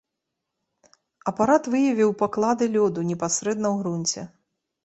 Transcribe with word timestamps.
Апарат 1.33 1.69
выявіў 1.75 2.15
паклады 2.23 2.65
лёду 2.77 3.07
непасрэдна 3.11 3.67
ў 3.73 3.75
грунце. 3.85 4.21